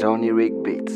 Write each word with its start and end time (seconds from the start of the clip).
Sony 0.00 0.34
Rig 0.34 0.52
Beats. 0.64 0.92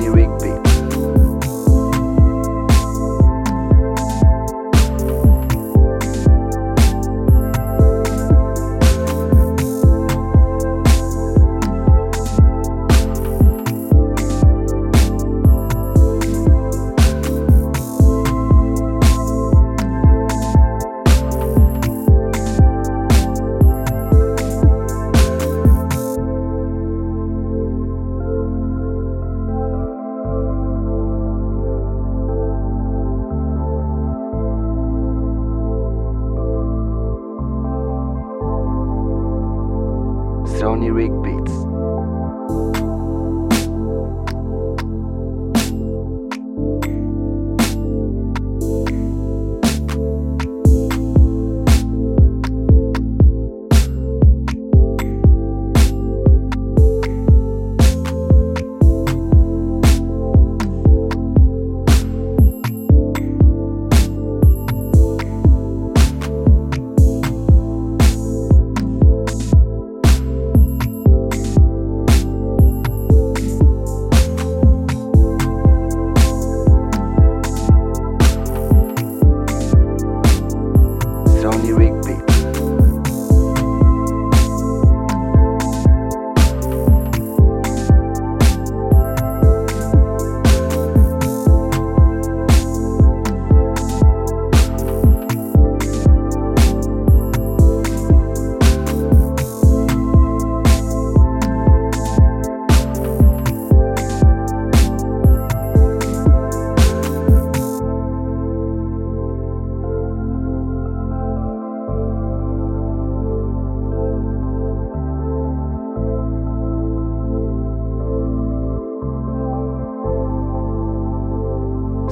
Sony 0.00 0.49
Sony 40.60 40.90
Rig 40.94 41.10
Beats. 41.22 41.64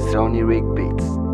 Sony 0.09 0.41
Rig 0.43 0.63
Beats. 0.73 1.28